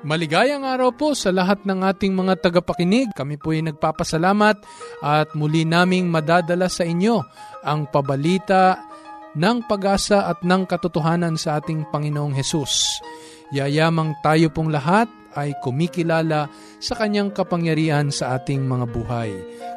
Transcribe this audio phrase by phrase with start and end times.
[0.00, 3.12] Maligayang araw po sa lahat ng ating mga tagapakinig.
[3.12, 4.56] Kami po ay nagpapasalamat
[5.04, 7.20] at muli naming madadala sa inyo
[7.60, 8.80] ang pabalita
[9.36, 13.04] ng pag-asa at ng katotohanan sa ating Panginoong Hesus.
[13.52, 16.50] Yayamang tayo pong lahat ay kumikilala
[16.82, 19.30] sa kanyang kapangyarihan sa ating mga buhay.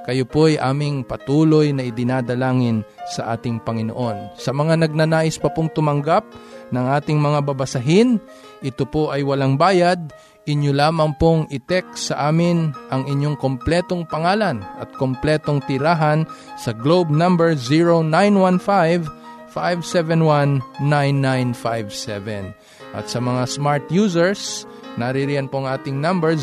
[0.03, 4.35] Kayo po ay aming patuloy na idinadalangin sa ating Panginoon.
[4.35, 6.27] Sa mga nagnanais pa pong tumanggap
[6.73, 8.19] ng ating mga babasahin,
[8.65, 10.11] ito po ay walang bayad,
[10.43, 16.27] inyo lamang pong i-text sa amin ang inyong kompletong pangalan at kompletong tirahan
[16.59, 19.23] sa globe number 0915
[19.53, 22.53] 0917-571-9957.
[22.93, 26.35] At sa mga smart users, naririyan po ang ating number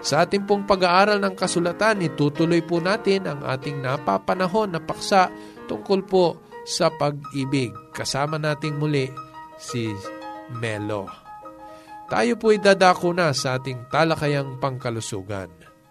[0.00, 5.28] Sa ating pong pag-aaral ng kasulatan, itutuloy po natin ang ating napapanahon na paksa
[5.68, 7.68] tungkol po sa pag-ibig.
[7.92, 9.12] Kasama nating muli
[9.60, 9.92] si
[10.56, 11.04] Melo.
[12.08, 15.59] Tayo po'y dadako na sa ating talakayang pangkalusugan.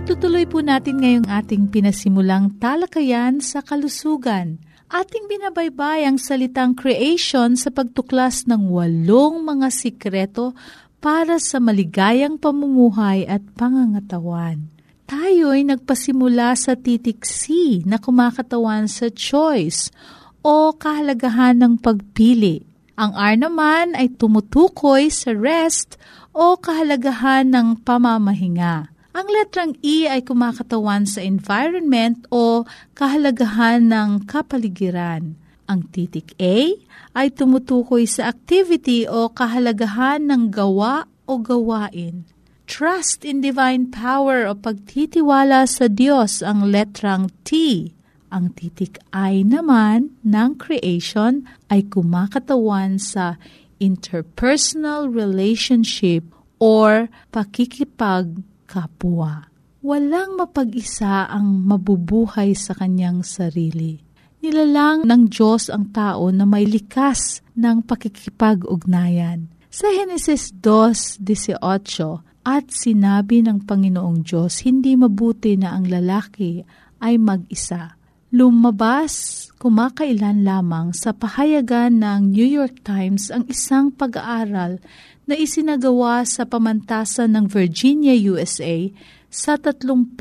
[0.00, 4.56] Itutuloy po natin ngayong ating pinasimulang talakayan sa kalusugan.
[4.88, 10.56] Ating binabaybay ang salitang creation sa pagtuklas ng walong mga sikreto
[11.04, 14.72] para sa maligayang pamumuhay at pangangatawan.
[15.04, 19.92] Tayo'y nagpasimula sa titik C na kumakatawan sa choice
[20.40, 22.64] o kahalagahan ng pagpili.
[22.96, 26.00] Ang R naman ay tumutukoy sa rest
[26.32, 28.96] o kahalagahan ng pamamahinga.
[29.20, 32.64] Ang letrang E ay kumakatawan sa environment o
[32.96, 35.36] kahalagahan ng kapaligiran.
[35.68, 36.72] Ang titik A
[37.12, 42.24] ay tumutukoy sa activity o kahalagahan ng gawa o gawain.
[42.64, 47.92] Trust in divine power o pagtitiwala sa Diyos ang letrang T.
[48.32, 53.36] Ang titik I naman ng creation ay kumakatawan sa
[53.84, 56.24] interpersonal relationship
[56.56, 59.50] or pakikipag kapwa.
[59.82, 63.98] Walang mapag-isa ang mabubuhay sa kanyang sarili.
[64.38, 69.50] Nilalang ng Diyos ang tao na may likas ng pakikipag-ugnayan.
[69.66, 76.64] Sa Genesis 2.18, at sinabi ng Panginoong Diyos, hindi mabuti na ang lalaki
[77.04, 77.99] ay mag-isa.
[78.30, 84.78] Lumabas kumakailan lamang sa pahayagan ng New York Times ang isang pag-aaral
[85.26, 88.86] na isinagawa sa pamantasan ng Virginia, USA
[89.26, 90.14] sa 34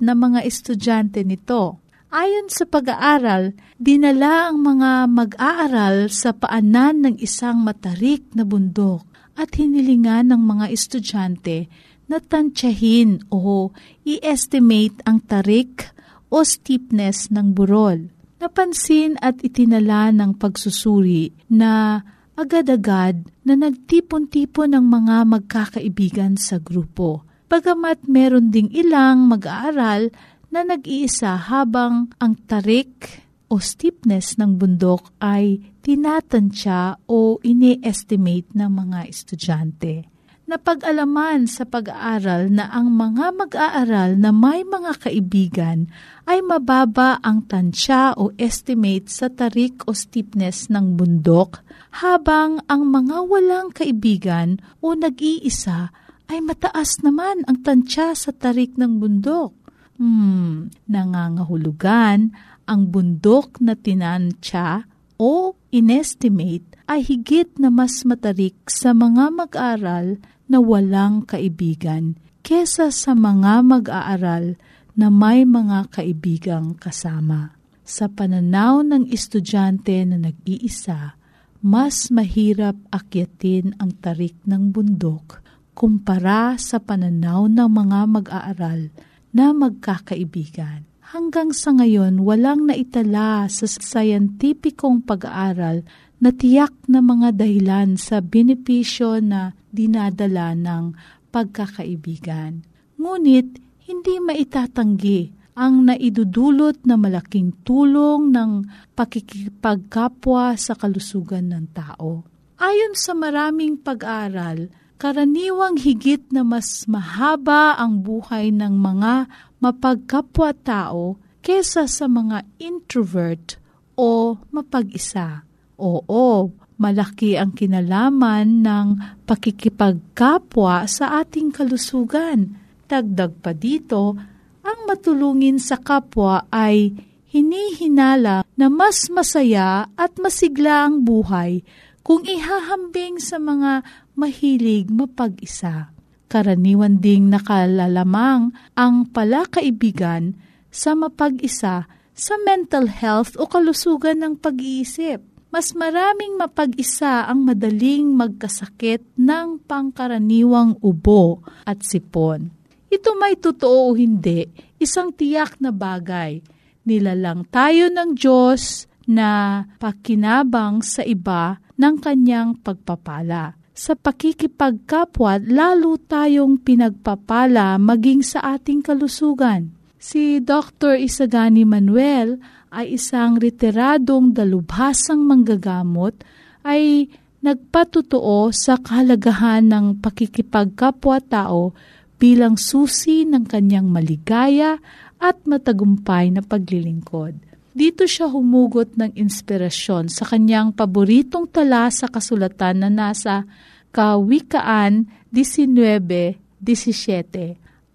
[0.00, 1.84] na mga estudyante nito.
[2.08, 9.04] Ayon sa pag-aaral, dinala ang mga mag-aaral sa paanan ng isang matarik na bundok
[9.36, 11.68] at hinilingan ng mga estudyante
[12.08, 13.68] na tansyahin o
[14.08, 15.92] i-estimate ang tarik
[16.32, 18.08] o steepness ng burol.
[18.40, 22.00] Napansin at itinala ng pagsusuri na
[22.34, 27.22] agad-agad na nagtipon-tipon ng mga magkakaibigan sa grupo.
[27.52, 30.08] Bagamat meron ding ilang mag-aaral
[30.48, 38.98] na nag-iisa habang ang tarik o steepness ng bundok ay tinatansya o ini-estimate ng mga
[39.12, 40.11] estudyante.
[40.52, 45.88] Napag-alaman sa pag-aaral na ang mga mag-aaral na may mga kaibigan
[46.28, 51.64] ay mababa ang tansya o estimate sa tarik o steepness ng bundok
[52.04, 55.88] habang ang mga walang kaibigan o nag-iisa
[56.28, 59.56] ay mataas naman ang tansya sa tarik ng bundok.
[59.96, 62.36] Hmm, nangangahulugan
[62.68, 64.84] ang bundok na tinansya
[65.16, 70.20] o inestimate ay higit na mas matarik sa mga mag-aaral
[70.52, 74.60] na walang kaibigan kesa sa mga mag-aaral
[74.92, 77.56] na may mga kaibigang kasama.
[77.80, 81.16] Sa pananaw ng estudyante na nag-iisa,
[81.64, 85.40] mas mahirap akyatin ang tarik ng bundok
[85.72, 88.92] kumpara sa pananaw ng mga mag-aaral
[89.32, 90.84] na magkakaibigan.
[91.12, 95.84] Hanggang sa ngayon, walang naitala sa sayantipikong pag-aaral
[96.22, 100.94] na tiyak na mga dahilan sa benepisyo na dinadala ng
[101.34, 102.62] pagkakaibigan.
[102.94, 103.58] Ngunit,
[103.90, 108.64] hindi maitatanggi ang naidudulot na malaking tulong ng
[108.94, 112.24] pakikipagkapwa sa kalusugan ng tao.
[112.62, 114.70] Ayon sa maraming pag-aaral,
[115.02, 119.26] karaniwang higit na mas mahaba ang buhay ng mga
[119.58, 123.58] mapagkapwa-tao kesa sa mga introvert
[123.98, 125.42] o mapag-isa.
[125.82, 128.86] Oo, malaki ang kinalaman ng
[129.26, 132.54] pakikipagkapwa sa ating kalusugan.
[132.86, 134.14] Dagdag pa dito,
[134.62, 136.94] ang matulungin sa kapwa ay
[137.34, 141.66] hinihinala na mas masaya at masigla ang buhay
[142.06, 143.82] kung ihahambing sa mga
[144.14, 145.90] mahilig mapag-isa.
[146.30, 150.38] Karaniwan ding nakalalamang ang palakaibigan
[150.70, 155.31] sa mapag-isa sa mental health o kalusugan ng pag-iisip.
[155.52, 162.48] Mas maraming mapag-isa ang madaling magkasakit ng pangkaraniwang ubo at sipon.
[162.88, 164.48] Ito may totoo o hindi,
[164.80, 166.40] isang tiyak na bagay.
[166.88, 176.60] Nilalang tayo ng Diyos na pakinabang sa iba ng kanyang pagpapala sa pakikipagkapwa, lalo tayong
[176.60, 179.72] pinagpapala maging sa ating kalusugan.
[179.96, 181.00] Si Dr.
[181.00, 182.36] Isagani Manuel
[182.72, 186.16] ay isang retiradong dalubhasang manggagamot
[186.64, 187.12] ay
[187.44, 191.76] nagpatutuo sa kahalagahan ng pakikipagkapwa-tao
[192.16, 194.80] bilang susi ng kanyang maligaya
[195.20, 197.36] at matagumpay na paglilingkod.
[197.72, 203.44] Dito siya humugot ng inspirasyon sa kanyang paboritong tala sa kasulatan na nasa
[203.92, 206.36] Kawikaan 19.17.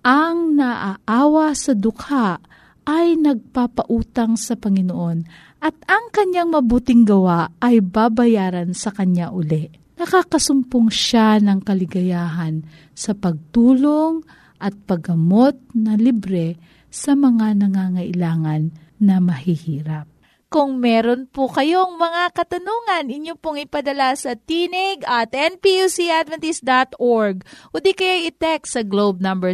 [0.05, 2.37] Ang naaawa sa dukha
[2.87, 5.27] ay nagpapautang sa Panginoon
[5.59, 9.67] at ang kanyang mabuting gawa ay babayaran sa kanya uli.
[9.99, 12.63] Nakakasumpong siya ng kaligayahan
[12.95, 14.23] sa pagtulong
[14.63, 16.55] at paggamot na libre
[16.87, 18.71] sa mga nangangailangan
[19.03, 20.16] na mahihirap.
[20.57, 27.93] Kung meron po kayong mga katanungan, inyo pong ipadala sa tinig at npucadventist.org o di
[27.93, 29.53] kaya i-text sa globe number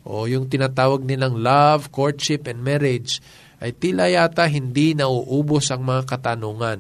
[0.08, 3.20] o yung tinatawag nilang love, courtship, and marriage,
[3.62, 6.80] ay tila yata hindi nauubos ang mga katanungan.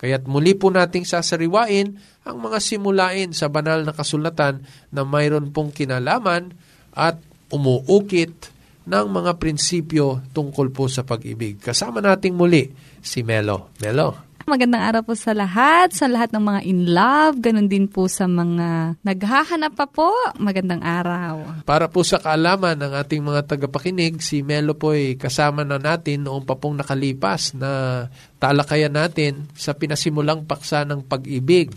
[0.00, 1.92] Kaya't muli po nating sasariwain
[2.24, 6.56] ang mga simulain sa banal na kasulatan na mayroon pong kinalaman
[6.96, 7.20] at
[7.52, 8.48] umuukit
[8.88, 11.60] ng mga prinsipyo tungkol po sa pag-ibig.
[11.60, 13.72] Kasama nating muli si Melo.
[13.80, 14.30] Melo.
[14.50, 18.26] Magandang araw po sa lahat, sa lahat ng mga in love, ganun din po sa
[18.26, 20.10] mga naghahanap pa po.
[20.42, 21.62] Magandang araw.
[21.62, 26.26] Para po sa kaalaman ng ating mga tagapakinig, si Melo po ay kasama na natin
[26.26, 28.10] noong pa pong nakalipas na
[28.42, 31.70] talakayan natin sa pinasimulang paksa ng pag-ibig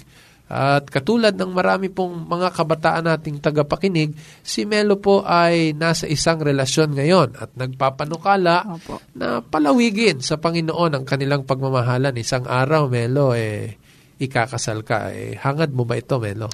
[0.53, 4.13] at katulad ng marami pong mga kabataan nating tagapakinig,
[4.45, 9.01] si Melo po ay nasa isang relasyon ngayon at nagpapanukala Opo.
[9.17, 12.13] na palawigin sa Panginoon ang kanilang pagmamahalan.
[12.21, 13.81] Isang araw, Melo, eh,
[14.21, 15.09] ikakasal ka.
[15.09, 16.53] Eh, hangad mo ba ito, Melo?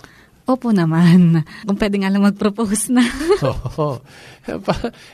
[0.49, 1.45] Opo naman.
[1.61, 3.05] Kung pwede nga lang mag-propose na.
[3.45, 4.01] Oo.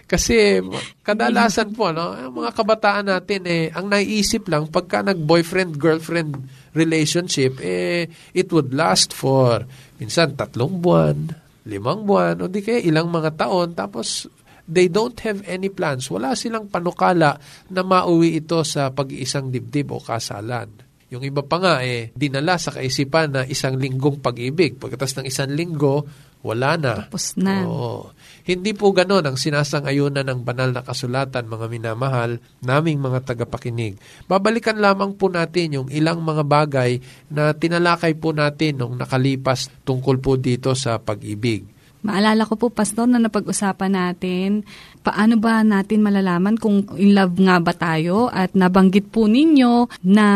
[0.08, 0.64] Kasi
[1.04, 6.40] kadalasan po, no, ang mga kabataan natin, eh, ang naiisip lang, pagka nag-boyfriend-girlfriend
[6.72, 9.68] relationship, eh, it would last for,
[10.00, 11.36] minsan, tatlong buwan,
[11.68, 14.32] limang buwan, o di kaya ilang mga taon, tapos
[14.72, 16.08] they don't have any plans.
[16.08, 17.36] Wala silang panukala
[17.76, 20.85] na mauwi ito sa pag-iisang dibdib o kasalan.
[21.14, 24.82] Yung iba pa nga, eh, dinala sa kaisipan na isang linggong pag-ibig.
[24.82, 26.02] Pagkatas ng isang linggo,
[26.46, 27.06] wala na.
[27.06, 27.66] Tapos na.
[27.66, 28.14] Oo.
[28.46, 33.98] Hindi po ganon ang sinasang-ayunan ng banal na kasulatan, mga minamahal, naming mga tagapakinig.
[34.30, 37.02] Babalikan lamang po natin yung ilang mga bagay
[37.34, 41.75] na tinalakay po natin nung nakalipas tungkol po dito sa pag-ibig.
[42.06, 44.62] Maalala ko po, Pastor, na napag-usapan natin,
[45.02, 48.30] paano ba natin malalaman kung in love nga ba tayo?
[48.30, 50.28] At nabanggit po ninyo na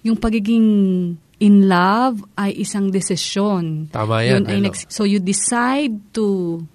[0.00, 0.68] yung pagiging
[1.42, 3.90] in love ay isang desisyon.
[3.90, 4.66] Tama yan, Yun ay Melo.
[4.70, 6.26] nags- so you decide to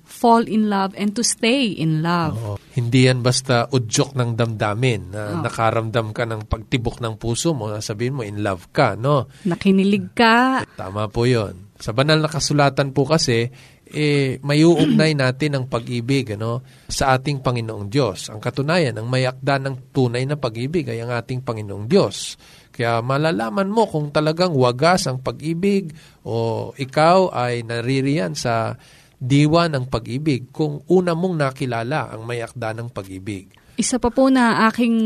[0.03, 2.35] fall in love and to stay in love.
[2.35, 2.55] Oo.
[2.75, 5.47] Hindi yan basta udyok ng damdamin na Oo.
[5.47, 9.31] nakaramdam ka ng pagtibok ng puso mo, sabihin mo in love ka, no?
[9.47, 11.71] Nakinilig ka, Tama po yon.
[11.79, 13.47] Sa banal na kasulatan po kasi,
[13.91, 18.27] eh, may uugnay natin ang pag-ibig ano, sa ating Panginoong Diyos.
[18.31, 22.39] Ang katunayan, ang may akda ng tunay na pag-ibig ay ang ating Panginoong Diyos.
[22.71, 28.77] Kaya malalaman mo kung talagang wagas ang pag-ibig o ikaw ay naririyan sa
[29.17, 33.49] diwa ng pag-ibig kung una mong nakilala ang may akda ng pag-ibig.
[33.77, 34.97] Isa pa po na aking,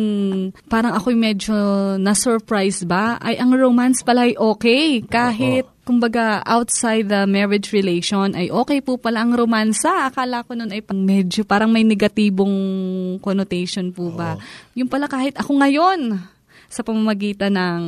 [0.72, 1.52] parang ako'y medyo
[2.00, 5.04] na-surprise ba, ay ang romance pala ay okay.
[5.04, 10.08] Kahit, kumbaga, outside the marriage relation, ay okay po pala ang romansa.
[10.08, 12.56] Akala ko nun ay pang medyo, parang may negatibong
[13.20, 14.40] connotation po ba.
[14.72, 16.16] Yung pala kahit ako ngayon,
[16.72, 17.84] sa pamamagitan ng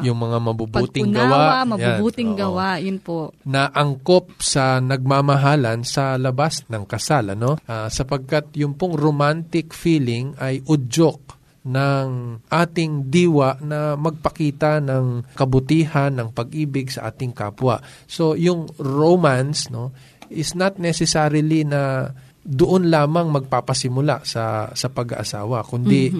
[0.00, 1.68] Yung mga mabubuting gawa.
[1.68, 2.40] mabubuting yan, oo.
[2.40, 3.36] gawa, yun po.
[3.44, 7.60] na angkop sa nagmamahalan sa labas ng kasal, ano?
[7.68, 12.08] Ah, sapagkat yung pong romantic feeling ay udyok ng
[12.48, 17.80] ating diwa na magpakita ng kabutihan, ng pag-ibig sa ating kapwa.
[18.04, 19.92] So, yung romance, no,
[20.28, 22.12] is not necessarily na
[22.44, 26.12] doon lamang magpapasimula sa sa pag-aasawa, kundi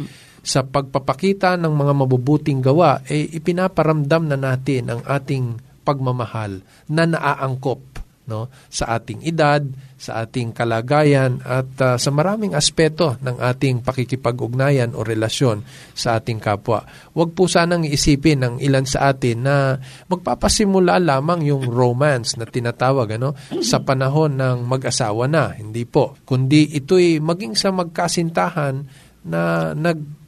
[0.45, 6.61] sa pagpapakita ng mga mabubuting gawa, eh, ipinaparamdam na natin ang ating pagmamahal
[6.93, 9.61] na naaangkop no, sa ating edad,
[10.01, 16.41] sa ating kalagayan at ah, sa maraming aspeto ng ating pakikipag-ugnayan o relasyon sa ating
[16.41, 16.85] kapwa.
[17.13, 19.77] Huwag po sanang isipin ng ilan sa atin na
[20.09, 25.53] magpapasimula lamang yung romance na tinatawag ano, sa panahon ng mag-asawa na.
[25.57, 26.17] Hindi po.
[26.25, 29.73] Kundi ito'y maging sa magkasintahan na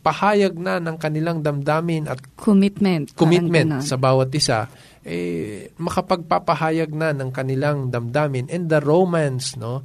[0.07, 3.11] nagpahayag na ng kanilang damdamin at Commitment.
[3.19, 3.83] commitment ganon.
[3.83, 4.71] sa bawat isa
[5.03, 9.83] eh makapagpapahayag na ng kanilang damdamin and the romance no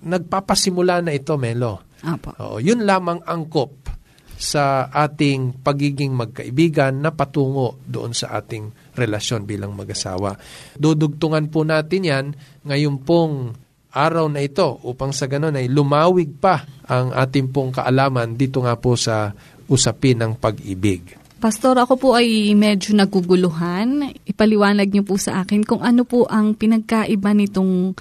[0.00, 2.32] nagpapasimula na ito Melo Apo.
[2.40, 3.92] Oo, yun lamang angkop
[4.38, 10.38] sa ating pagiging magkaibigan na patungo doon sa ating relasyon bilang mag-asawa.
[10.78, 12.26] Dudugtungan po natin yan
[12.62, 13.50] ngayon pong
[13.90, 18.78] araw na ito upang sa ganun ay lumawig pa ang ating pong kaalaman dito nga
[18.78, 19.34] po sa
[19.68, 21.14] usapin ng pag-ibig.
[21.38, 24.10] Pastor, ako po ay medyo naguguluhan.
[24.26, 27.94] Ipaliwanag niyo po sa akin kung ano po ang pinagkaiba nitong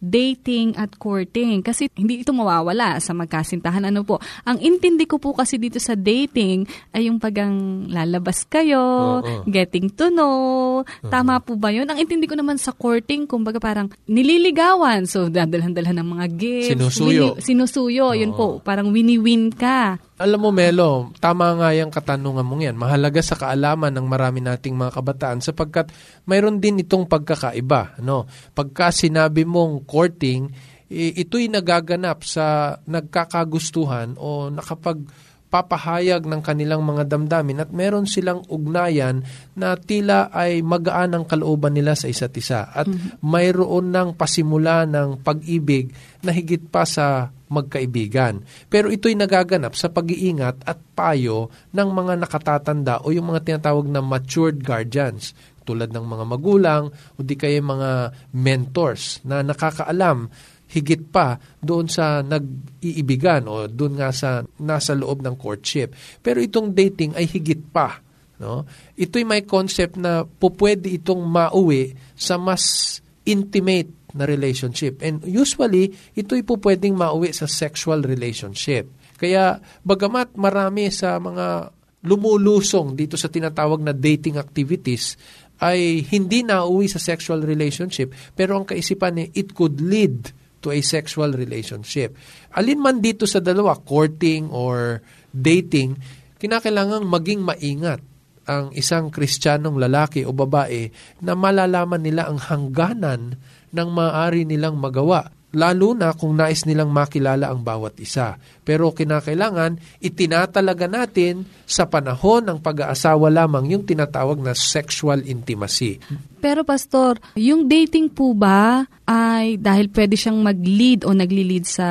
[0.00, 1.60] dating at courting.
[1.60, 3.86] Kasi hindi ito mawawala sa magkasintahan.
[3.86, 4.18] Ano po?
[4.48, 6.64] Ang intindi ko po kasi dito sa dating
[6.96, 9.44] ay yung pagang lalabas kayo, Oo.
[9.46, 10.82] getting to know.
[11.04, 11.86] Tama po ba yun?
[11.86, 15.04] Ang intindi ko naman sa courting, kumbaga parang nililigawan.
[15.04, 16.68] So, dadalhan-dalhan ng mga gifts.
[16.74, 17.36] Sinusuyo.
[17.36, 18.06] Wini- sinusuyo.
[18.16, 18.58] Yun po.
[18.64, 20.00] Parang wini-win ka.
[20.20, 22.76] Alam mo, Melo, tama nga yung katanungan mong yan.
[22.76, 25.88] Mahalaga sa kaalaman ng marami nating mga kabataan sapagkat
[26.28, 27.96] mayroon din itong pagkakaiba.
[28.04, 28.28] No?
[28.52, 30.52] Pagka sinabi mong courting,
[30.92, 35.08] ito'y nagaganap sa nagkakagustuhan o nakapag
[35.50, 39.24] papahayag ng kanilang mga damdamin at meron silang ugnayan
[39.56, 42.86] na tila ay magaan ang kalooban nila sa isa't isa at
[43.18, 45.90] mayroon ng pasimula ng pag-ibig
[46.22, 48.46] na higit pa sa magkaibigan.
[48.70, 54.00] Pero ito'y nagaganap sa pag-iingat at payo ng mga nakatatanda o yung mga tinatawag na
[54.00, 55.34] matured guardians
[55.66, 60.30] tulad ng mga magulang o di kaya mga mentors na nakakaalam
[60.70, 65.94] higit pa doon sa nag-iibigan o doon nga sa nasa loob ng courtship.
[66.22, 67.98] Pero itong dating ay higit pa.
[68.40, 68.64] No?
[68.96, 75.02] Ito'y may concept na pupwede itong mauwi sa mas intimate na relationship.
[75.04, 78.90] And usually, ito'y pupwedeng mauwi sa sexual relationship.
[79.20, 85.20] Kaya bagamat marami sa mga lumulusong dito sa tinatawag na dating activities
[85.60, 90.32] ay hindi nauwi sa sexual relationship, pero ang kaisipan niya, it could lead
[90.64, 92.16] to a sexual relationship.
[92.56, 96.00] Alin man dito sa dalawa, courting or dating,
[96.40, 98.00] kinakailangang maging maingat
[98.48, 100.88] ang isang kristyanong lalaki o babae
[101.20, 103.36] na malalaman nila ang hangganan
[103.70, 108.38] ng maaari nilang magawa lalo na kung nais nilang makilala ang bawat isa.
[108.62, 115.98] Pero kinakailangan, itinatalaga natin sa panahon ng pag-aasawa lamang yung tinatawag na sexual intimacy.
[116.38, 121.88] Pero pastor, yung dating po ba ay dahil pwede siyang mag-lead o nagli-lead sa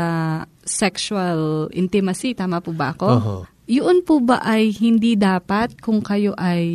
[0.63, 3.09] sexual intimacy, tama po ba ako?
[3.11, 3.43] Uh-huh.
[3.69, 6.65] Yun po ba ay hindi dapat kung kayo ay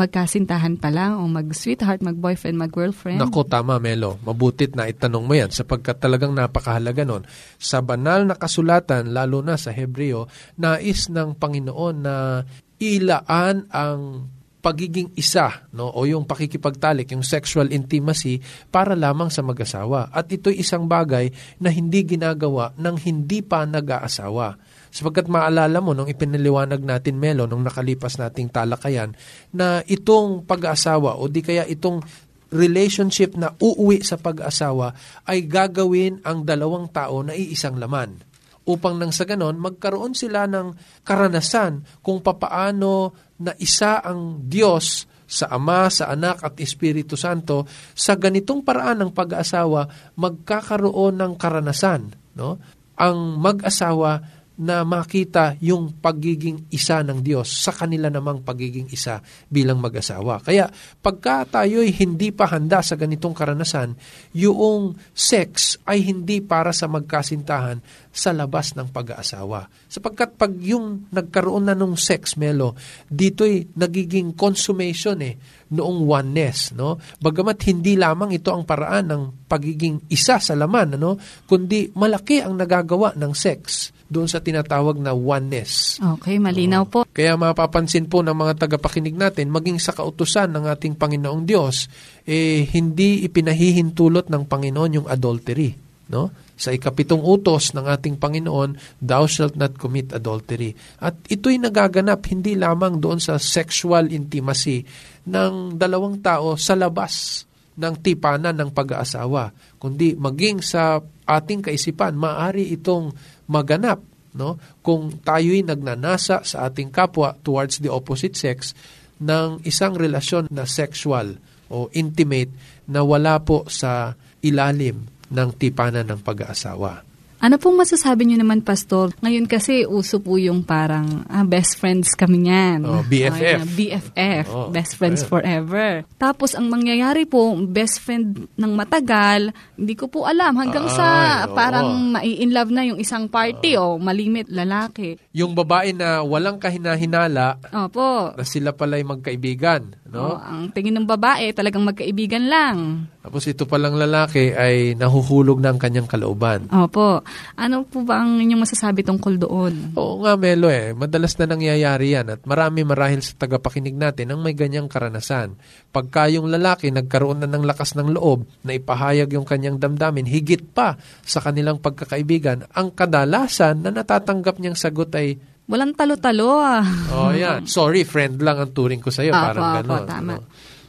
[0.00, 3.20] magkasintahan pa lang o mag-sweetheart, mag-boyfriend, mag-girlfriend?
[3.20, 4.16] Nako, tama Melo.
[4.24, 7.28] Mabutit na itanong mo yan sapagkat talagang napakahalaga nun.
[7.60, 12.40] Sa banal na kasulatan, lalo na sa Hebreo, nais ng Panginoon na
[12.80, 20.12] ilaan ang pagiging isa no o yung pakikipagtalik yung sexual intimacy para lamang sa mag-asawa
[20.12, 26.10] at ito'y isang bagay na hindi ginagawa ng hindi pa nag-aasawa Sapagkat maalala mo nung
[26.10, 29.14] ipinaliwanag natin Melo nung nakalipas nating talakayan
[29.54, 32.02] na itong pag-aasawa o di kaya itong
[32.50, 34.90] relationship na uuwi sa pag-asawa
[35.30, 38.18] ay gagawin ang dalawang tao na iisang laman.
[38.66, 40.74] Upang nang sa ganon, magkaroon sila ng
[41.06, 48.18] karanasan kung papaano na isa ang Diyos sa Ama, sa Anak at Espiritu Santo, sa
[48.18, 52.10] ganitong paraan ng pag-aasawa, magkakaroon ng karanasan.
[52.34, 52.58] No?
[52.98, 59.80] Ang mag-asawa na makita yung pagiging isa ng Diyos sa kanila namang pagiging isa bilang
[59.80, 60.44] mag-asawa.
[60.44, 60.68] Kaya
[61.00, 63.96] pagka tayo'y hindi pa handa sa ganitong karanasan,
[64.36, 67.80] yung sex ay hindi para sa magkasintahan
[68.12, 69.72] sa labas ng pag-aasawa.
[69.88, 72.76] Sapagkat pag yung nagkaroon na ng sex, Melo,
[73.08, 75.40] dito'y nagiging consummation eh,
[75.72, 76.76] noong oneness.
[76.76, 77.00] No?
[77.22, 81.16] Bagamat hindi lamang ito ang paraan ng pagiging isa sa laman, ano?
[81.48, 86.02] kundi malaki ang nagagawa ng sex doon sa tinatawag na oneness.
[86.18, 87.06] Okay, malinaw po.
[87.06, 91.86] Kaya mapapansin po ng mga tagapakinig natin, maging sa kautusan ng ating Panginoong Diyos,
[92.26, 95.70] eh, hindi ipinahihintulot ng Panginoon yung adultery.
[96.10, 96.34] No?
[96.58, 100.74] Sa ikapitong utos ng ating Panginoon, thou shalt not commit adultery.
[100.98, 104.82] At ito'y nagaganap hindi lamang doon sa sexual intimacy
[105.30, 107.46] ng dalawang tao sa labas
[107.80, 113.08] ng tipanan ng pag-aasawa, kundi maging sa ating kaisipan, maari itong
[113.50, 113.98] maganap
[114.30, 118.78] no kung tayo'y nagnanasa sa ating kapwa towards the opposite sex
[119.18, 121.36] ng isang relasyon na sexual
[121.66, 122.54] o intimate
[122.86, 127.09] na wala po sa ilalim ng tipanan ng pag-aasawa.
[127.40, 129.16] Ano pong masasabi niyo naman, Pastor?
[129.18, 132.84] Ngayon kasi uso po yung parang ah, best friends kami niyan.
[132.84, 133.56] Oh, BFF.
[133.56, 135.30] Ah, BFF, Oh, best friends ayan.
[135.32, 135.88] forever.
[136.14, 141.06] Tapos ang mangyayari po, best friend ng matagal, hindi ko po alam hanggang sa
[141.40, 141.56] Ay, oo.
[141.56, 145.16] parang mai-inlove na yung isang party o malimit lalaki.
[145.32, 148.36] Yung babae na walang kahinahinala Opo.
[148.36, 150.36] na sila pala'y magkaibigan, Oh, no?
[150.36, 153.06] ang tingin ng babae talagang magkaibigan lang.
[153.22, 156.66] Tapos ito palang lalaki ay nahuhulog na ang kanyang kalooban.
[156.68, 157.22] Opo.
[157.54, 159.94] Ano po ba ang inyong masasabi tungkol doon?
[159.94, 160.92] Oo nga, Melo eh.
[160.92, 165.54] Madalas na nangyayari yan at marami marahil sa tagapakinig natin ang may ganyang karanasan.
[165.90, 170.62] Pagka yung lalaki nagkaroon na ng lakas ng loob na ipahayag yung kanyang damdamin, higit
[170.72, 175.36] pa sa kanilang pagkakaibigan, ang kadalasan na natatanggap niyang sagot ay,
[175.70, 176.82] Walang talo-talo ah.
[177.14, 179.30] oh yan, sorry, friend lang ang turing ko sa'yo.
[179.30, 180.02] Apo, Parang gano'n.
[180.02, 180.18] tama.
[180.34, 180.34] ano.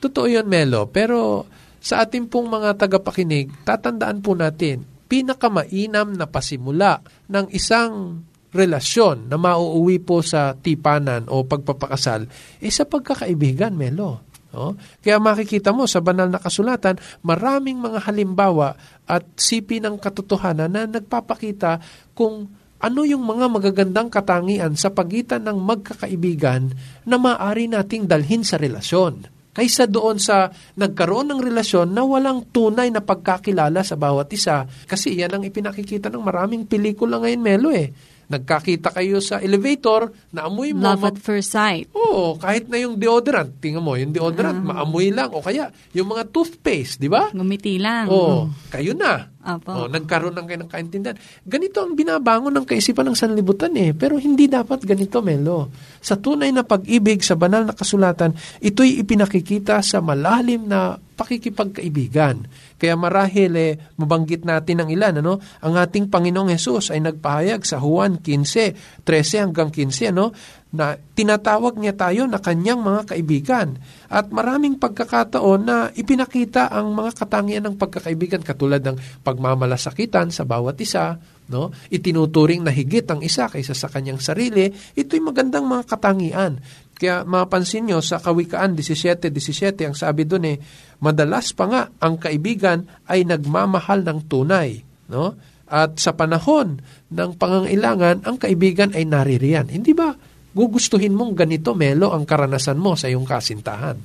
[0.01, 0.89] Totoo yun, Melo.
[0.89, 1.45] Pero
[1.77, 8.24] sa ating pong mga tagapakinig, tatandaan po natin, pinakamainam na pasimula ng isang
[8.56, 12.32] relasyon na mauuwi po sa tipanan o pagpapakasal
[12.63, 14.24] eh sa pagkakaibigan, Melo.
[14.52, 14.76] No?
[15.04, 18.76] Kaya makikita mo sa banal na kasulatan, maraming mga halimbawa
[19.08, 21.80] at sipi ng katotohanan na nagpapakita
[22.15, 26.71] kung ano yung mga magagandang katangian sa pagitan ng magkakaibigan
[27.04, 29.40] na maaari nating dalhin sa relasyon.
[29.52, 30.48] Kaysa doon sa
[30.80, 34.64] nagkaroon ng relasyon na walang tunay na pagkakilala sa bawat isa.
[34.88, 37.92] Kasi yan ang ipinakikita ng maraming pelikula ngayon, Melo eh.
[38.32, 41.92] Nagkakita kayo sa elevator, naamoy mo, Love at first sight.
[41.92, 45.36] Oo, kahit na yung deodorant, tingnan mo, yung deodorant, maamoy lang.
[45.36, 47.28] O kaya, yung mga toothpaste, di ba?
[47.36, 48.08] Ngumiti lang.
[48.08, 49.31] Oo, kayo na.
[49.41, 49.73] Apo.
[49.73, 51.17] Oh, nagkaroon ng kayo ng kaintindihan.
[51.41, 53.89] Ganito ang binabangon ng kaisipan ng sanlibutan eh.
[53.97, 55.73] Pero hindi dapat ganito, Melo.
[55.97, 62.45] Sa tunay na pag-ibig, sa banal na kasulatan, ito'y ipinakikita sa malalim na pakikipagkaibigan.
[62.82, 65.21] Kaya marahil eh, mabanggit natin ang ilan.
[65.21, 65.38] Ano?
[65.62, 70.34] Ang ating Panginoong Yesus ay nagpahayag sa Juan 15, 13 hanggang 15, ano?
[70.71, 73.75] Na tinatawag niya tayo na kanyang mga kaibigan.
[74.07, 78.95] At maraming pagkakataon na ipinakita ang mga katangian ng pagkakaibigan katulad ng
[79.27, 81.19] pagmamalasakitan sa bawat isa,
[81.51, 81.75] no?
[81.91, 84.71] itinuturing na higit ang isa kaysa sa kanyang sarili.
[84.71, 86.63] Ito'y magandang mga katangian.
[86.95, 90.57] Kaya mapansin nyo sa Kawikaan 17.17, ang sabi doon eh,
[91.03, 94.79] madalas pa nga ang kaibigan ay nagmamahal ng tunay.
[95.12, 95.36] No?
[95.67, 96.79] At sa panahon
[97.12, 99.67] ng pangangailangan, ang kaibigan ay naririyan.
[99.67, 103.98] Hindi ba gugustuhin mong ganito, Melo, ang karanasan mo sa iyong kasintahan.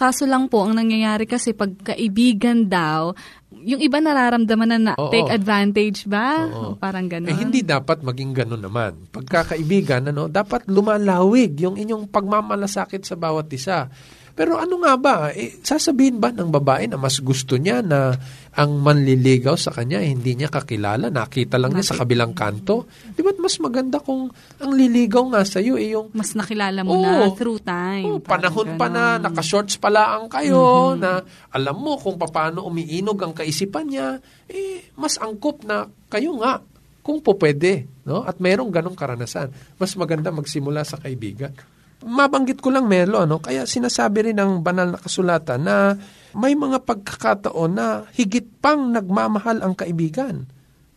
[0.00, 3.12] Kaso lang po, ang nangyayari kasi pag kaibigan daw,
[3.52, 5.12] yung iba nararamdaman na, na Oo.
[5.12, 6.48] take advantage ba?
[6.48, 6.72] Oo.
[6.80, 7.28] Parang gano'n.
[7.28, 9.12] Eh, hindi dapat maging ganun naman.
[9.12, 13.92] Pagkakaibigan, ano, dapat lumalawig yung inyong pagmamalasakit sa bawat isa.
[14.40, 18.16] Pero ano nga ba, eh, sasabihin ba ng babae na mas gusto niya na
[18.56, 22.88] ang manliligaw sa kanya, eh, hindi niya kakilala, nakita lang niya sa kabilang kanto?
[23.12, 27.04] Di ba't mas maganda kung ang liligaw nga sa iyo, eh, yung Mas nakilala mo
[27.04, 27.36] na Oo.
[27.36, 28.16] through time.
[28.16, 31.20] Oh, panahon pa na, naka-shorts pala ang kayo, na
[31.52, 36.64] alam mo kung paano umiinog ang kaisipan niya, eh, mas angkop na kayo nga,
[37.04, 37.92] kung po pwede.
[38.08, 38.24] No?
[38.24, 39.52] At merong ganong karanasan.
[39.76, 41.52] Mas maganda magsimula sa kaibigan.
[42.00, 43.44] Mabanggit ko lang, Melo, ano?
[43.44, 45.92] kaya sinasabi rin ng banal na kasulatan na
[46.32, 50.48] may mga pagkakataon na higit pang nagmamahal ang kaibigan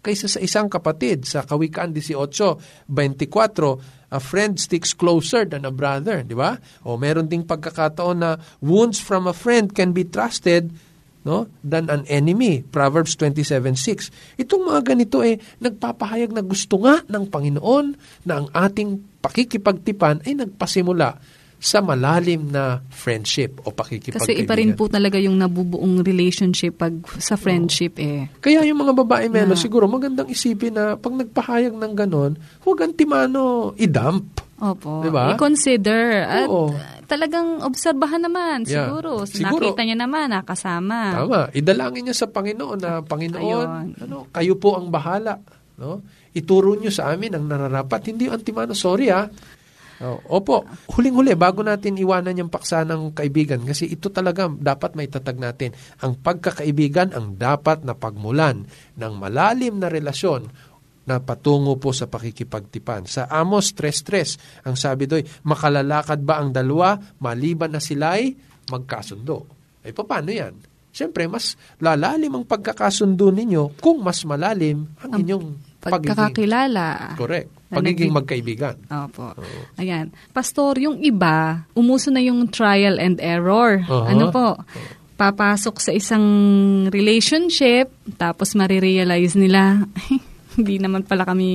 [0.03, 1.23] kaysa sa isang kapatid.
[1.27, 2.91] Sa Kawikaan 18.24,
[4.13, 6.55] a friend sticks closer than a brother, di ba?
[6.85, 10.69] O meron ding pagkakataon na wounds from a friend can be trusted
[11.23, 12.63] no than an enemy.
[12.63, 17.85] Proverbs 27:6 itong mga ganito eh nagpapahayag na gusto nga ng Panginoon
[18.27, 21.19] na ang ating pakikipagtipan ay nagpasimula
[21.63, 24.19] sa malalim na friendship o pakikipagkaibigan.
[24.19, 26.91] Kasi iba rin po talaga yung nabubuong relationship pag
[27.23, 28.27] sa friendship eh.
[28.43, 32.35] Kaya yung mga babae melo, siguro magandang isipin na pag nagpahayag ng ganon,
[32.67, 34.43] huwag antimano i-dump.
[34.59, 35.07] Opo.
[35.07, 35.31] Diba?
[35.31, 36.27] I-consider.
[36.27, 36.75] At Oo.
[37.07, 38.91] talagang obserbahan naman Yeah.
[38.91, 39.23] siguro.
[39.23, 39.63] Siguro.
[39.71, 40.99] Nakita niya naman, nakasama.
[41.15, 41.39] Tama.
[41.55, 44.03] Idalangin niyo sa Panginoon na Panginoon, Ayun.
[44.03, 45.39] ano, kayo po ang bahala,
[45.79, 46.03] no?
[46.35, 48.11] Ituro niyo sa amin ang nararapat.
[48.11, 49.27] Hindi antimano, sorry ah.
[50.01, 55.05] Oh, opo, huling-huli, bago natin iwanan yung paksa ng kaibigan, kasi ito talaga dapat may
[55.05, 55.77] tatag natin.
[56.01, 58.65] Ang pagkakaibigan ang dapat na pagmulan
[58.97, 60.49] ng malalim na relasyon
[61.03, 63.05] na patungo po sa pakikipagtipan.
[63.05, 68.33] Sa Amos 3.3, ang sabi doy, makalalakad ba ang dalawa maliban na sila'y
[68.71, 69.45] magkasundo?
[69.83, 70.55] Ay, paano yan?
[70.93, 75.72] Siyempre, mas lalalim ang pagkakasundo ninyo kung mas malalim ang inyong.
[75.83, 77.19] Pagkakakilala.
[77.19, 77.49] Correct.
[77.73, 78.75] Pagiging magkaibigan.
[78.85, 79.33] Opo.
[79.81, 80.13] Ayan.
[80.29, 83.81] Pastor, yung iba, umuso na yung trial and error.
[83.81, 84.13] Aha.
[84.13, 84.61] Ano po?
[85.17, 86.25] Papasok sa isang
[86.93, 89.89] relationship, tapos marirealize nila,
[90.59, 91.49] hindi naman pala kami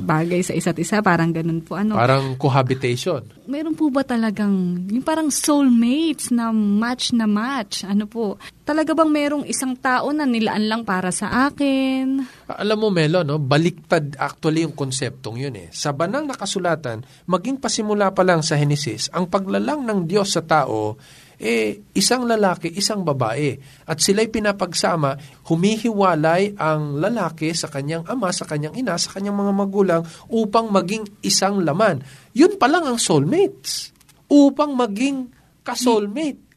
[0.00, 1.04] bagay sa isa't isa.
[1.04, 1.76] Parang ganun po.
[1.76, 1.96] Ano?
[1.96, 3.20] Parang cohabitation.
[3.50, 7.82] Meron po ba talagang, yung parang soulmates na match na match?
[7.82, 8.38] Ano po?
[8.62, 12.22] Talaga bang merong isang tao na nilaan lang para sa akin?
[12.46, 13.42] Alam mo, Melo, no?
[13.42, 15.68] baliktad actually yung konseptong yun eh.
[15.74, 20.46] Sa banal na kasulatan, maging pasimula pa lang sa Henesis, ang paglalang ng Diyos sa
[20.46, 20.94] tao,
[21.40, 23.56] eh, isang lalaki, isang babae.
[23.88, 25.16] At sila'y pinapagsama,
[25.48, 31.08] humihiwalay ang lalaki sa kanyang ama, sa kanyang ina, sa kanyang mga magulang upang maging
[31.24, 32.04] isang laman.
[32.36, 33.96] Yun pa lang ang soulmates.
[34.28, 35.32] Upang maging
[35.64, 36.49] ka-soulmate.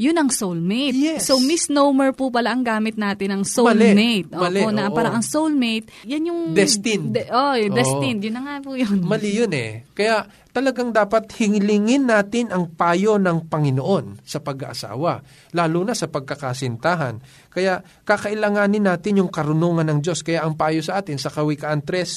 [0.00, 0.96] Yun ang soulmate.
[0.96, 1.28] Yes.
[1.28, 3.92] So, misnomer po pala ang gamit natin ng soulmate.
[3.92, 4.24] Mali.
[4.32, 4.96] Opo, Mali, na oo.
[4.96, 6.40] parang ang soulmate, yan yung...
[6.56, 7.12] Destined.
[7.12, 7.76] De, oh, yung Oo.
[7.76, 8.24] destined.
[8.24, 8.96] Yun na nga po yun.
[9.04, 9.84] Mali yun eh.
[9.92, 10.24] Kaya
[10.56, 15.20] talagang dapat hingilingin natin ang payo ng Panginoon sa pag-aasawa,
[15.52, 17.20] lalo na sa pagkakasintahan.
[17.52, 20.24] Kaya kakailanganin natin yung karunungan ng Diyos.
[20.24, 22.08] Kaya ang payo sa atin sa Kawikaan 3,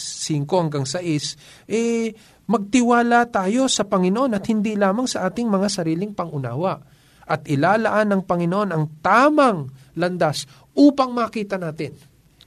[0.47, 2.15] 5 hanggang 6, eh,
[2.47, 6.92] magtiwala tayo sa Panginoon at hindi lamang sa ating mga sariling pangunawa.
[7.23, 11.95] At ilalaan ng Panginoon ang tamang landas upang makita natin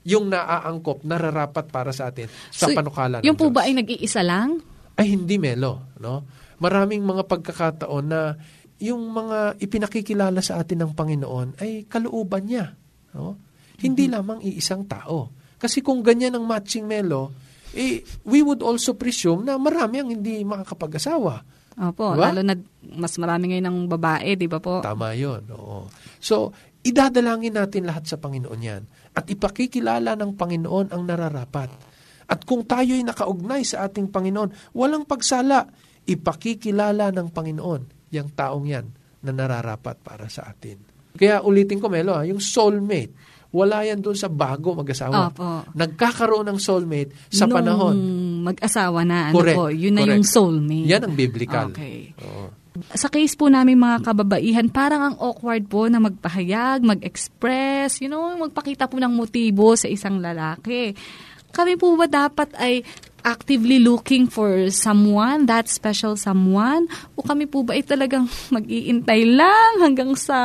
[0.07, 3.73] yung naaangkop, nararapat para sa atin sa So, panukala ng Yung po Diyos ba ay
[3.75, 4.63] nag-iisa lang?
[4.97, 6.25] ay hindi melo, no?
[6.57, 8.33] Maraming mga pagkakataon na
[8.81, 12.73] yung mga ipinakikilala sa atin ng Panginoon ay kalooban niya,
[13.13, 13.37] no?
[13.77, 15.29] Hindi lamang iisang tao.
[15.61, 17.29] Kasi kung ganyan ang matching melo,
[17.77, 21.45] eh, we would also presume na marami ang hindi makakapag-asawa.
[21.77, 22.33] Opo, Diba?
[22.33, 22.57] lalo na
[22.97, 24.81] mas marami ngayon ng babae, di ba po?
[24.81, 25.85] Tama yun, oo.
[26.17, 26.49] So,
[26.81, 28.81] idadalangin natin lahat sa Panginoon yan.
[29.13, 31.69] At ipakikilala ng Panginoon ang nararapat.
[32.27, 35.69] At kung tayo'y nakaugnay sa ating Panginoon, walang pagsala,
[36.09, 38.87] ipakikilala ng Panginoon yung taong yan
[39.21, 40.81] na nararapat para sa atin.
[41.13, 43.13] Kaya ulitin ko, Melo, ha, yung soulmate
[43.49, 45.31] wala yan doon sa bago mag-asawa.
[45.31, 45.63] Opo.
[45.71, 47.95] Nagkakaroon ng soulmate sa Nung panahon.
[48.43, 50.13] mag-asawa na, ano Correct, po, yun na correct.
[50.13, 50.87] yung soulmate.
[50.87, 51.67] Yan ang biblical.
[51.71, 52.11] Okay.
[52.21, 52.51] Oo.
[52.93, 58.37] Sa case po namin mga kababaihan, parang ang awkward po na magpahayag, mag-express, you know,
[58.37, 60.93] magpakita po ng motibo sa isang lalaki.
[61.49, 62.85] Kami po ba dapat ay
[63.25, 66.85] actively looking for someone, that special someone?
[67.17, 70.37] O kami po ba ay talagang mag-iintay lang hanggang sa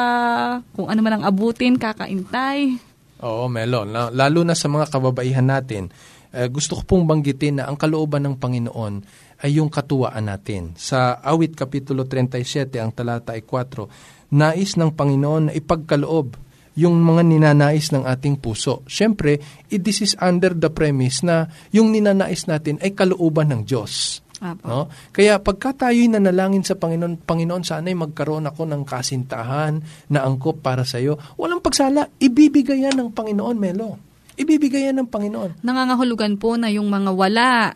[0.72, 2.80] kung ano man ang abutin, kakaintay?
[3.22, 3.86] Oo, Melo.
[3.86, 5.88] La- Lalo na sa mga kababaihan natin,
[6.32, 8.94] eh, gusto ko pong banggitin na ang kalooban ng Panginoon
[9.42, 10.74] ay yung katuwaan natin.
[10.74, 16.34] Sa awit Kapitulo 37, ang talata ay 4, nais ng Panginoon na ipagkaloob
[16.72, 18.80] yung mga ninanais ng ating puso.
[18.88, 19.36] Siyempre,
[19.68, 24.24] this is under the premise na yung ninanais natin ay kalooban ng Diyos.
[24.42, 24.66] Apo.
[24.66, 24.90] No?
[25.14, 29.78] Kaya pagka tayo'y nanalangin sa Panginoon, Panginoon, sana'y magkaroon ako ng kasintahan
[30.10, 31.14] na angkop para sa iyo.
[31.38, 34.02] Walang pagsala, ibibigay yan ng Panginoon, Melo.
[34.34, 35.62] Ibibigay yan ng Panginoon.
[35.62, 37.70] Nangangahulugan po na yung mga wala.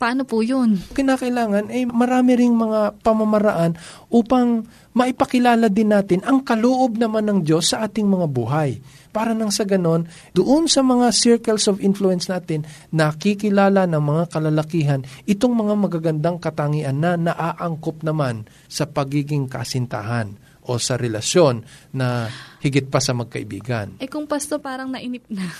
[0.00, 0.80] Paano po yun?
[0.96, 3.76] Kinakailangan, eh, marami ring mga pamamaraan
[4.10, 4.64] upang
[4.96, 8.80] maipakilala din natin ang kaloob naman ng Diyos sa ating mga buhay.
[9.10, 12.62] Para nang sa ganon, doon sa mga circles of influence natin,
[12.94, 20.38] nakikilala ng mga kalalakihan itong mga magagandang katangian na naaangkop naman sa pagiging kasintahan
[20.70, 22.30] o sa relasyon na
[22.62, 23.98] higit pa sa magkaibigan.
[23.98, 25.50] Eh kung pasto parang nainip na.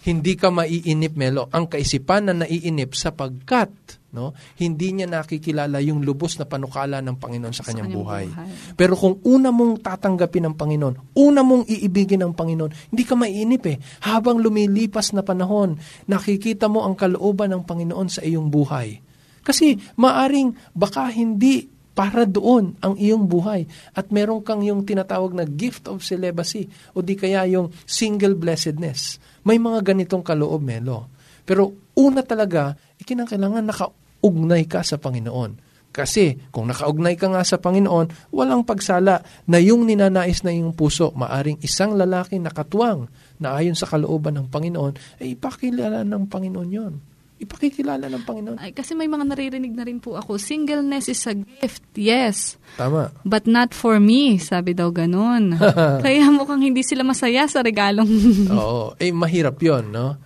[0.00, 1.52] Hindi ka maiinip, Melo.
[1.52, 7.54] Ang kaisipan na naiinip sapagkat no, hindi niya nakikilala yung lubos na panukala ng Panginoon
[7.54, 8.26] sa kanyang, kanyang buhay.
[8.26, 8.74] buhay.
[8.74, 13.64] Pero kung una mong tatanggapin ng Panginoon, una mong iibigin ng Panginoon, hindi ka maiinip
[13.70, 13.78] eh.
[14.10, 15.78] Habang lumilipas na panahon,
[16.10, 18.98] nakikita mo ang kalooban ng Panginoon sa iyong buhay.
[19.40, 25.44] Kasi maaring baka hindi para doon ang iyong buhay at meron kang yung tinatawag na
[25.44, 26.64] gift of celibacy
[26.96, 29.20] o di kaya yung single blessedness.
[29.44, 31.12] May mga ganitong kaloob, Melo.
[31.44, 35.60] Pero una talaga, ikinakailangan nakaugnay ka sa Panginoon.
[35.92, 41.12] Kasi kung nakaugnay ka nga sa Panginoon, walang pagsala na yung ninanais na iyong puso,
[41.12, 46.70] maaring isang lalaki na katuwang na ayon sa kalooban ng Panginoon, ay ipakilala ng Panginoon
[46.72, 46.94] yon.
[47.40, 48.60] Ipakikilala ng Panginoon.
[48.60, 52.60] Ay, kasi may mga naririnig na rin po ako, singleness is a gift, yes.
[52.76, 53.16] Tama.
[53.24, 55.56] But not for me, sabi daw ganun.
[56.04, 58.08] Kaya mukhang hindi sila masaya sa regalong.
[58.52, 58.92] Oo.
[59.00, 60.20] Eh, mahirap yon no?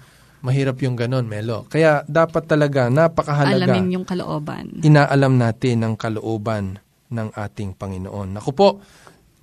[0.45, 1.65] Mahirap yung ganon, Melo.
[1.73, 3.65] Kaya dapat talaga, napakahalaga.
[3.65, 4.85] Alamin yung kalooban.
[4.85, 6.77] Inaalam natin ang kalooban
[7.09, 8.37] ng ating Panginoon.
[8.37, 8.83] Naku po,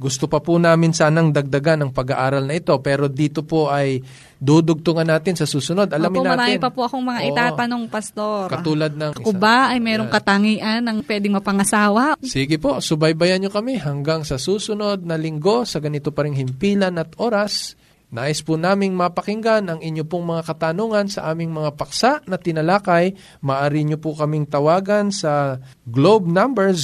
[0.02, 4.02] gusto pa po namin sanang dagdagan ang pag-aaral na ito, pero dito po ay
[4.42, 5.94] dudugtungan natin sa susunod.
[5.94, 6.66] Alamin Opo, marami natin.
[6.66, 7.30] pa po akong mga Oo.
[7.30, 8.50] itatanong, Pastor.
[8.50, 9.14] Katulad ng...
[9.22, 12.18] Ako ba ay merong katangian ng pwedeng mapangasawa?
[12.26, 16.98] Sige po, subaybayan nyo kami hanggang sa susunod na linggo sa ganito pa ring himpilan
[16.98, 17.78] at oras.
[18.12, 23.16] Nais po naming mapakinggan ang inyo pong mga katanungan sa aming mga paksa na tinalakay.
[23.40, 26.76] Maari nyo po kaming tawagan sa globe number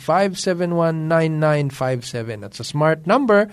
[0.00, 3.52] 0915-571-9957 at sa smart number